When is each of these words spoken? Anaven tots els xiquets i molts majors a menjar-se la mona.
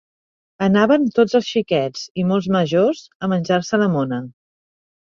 Anaven 0.67 1.05
tots 1.19 1.37
els 1.41 1.51
xiquets 1.57 2.09
i 2.23 2.27
molts 2.33 2.51
majors 2.59 3.05
a 3.29 3.33
menjar-se 3.37 3.83
la 3.85 3.93
mona. 3.99 4.23